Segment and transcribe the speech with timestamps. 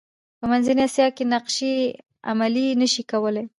[0.39, 1.73] په منځنۍ اسیا کې نقشې
[2.29, 3.45] عملي نه شي کولای.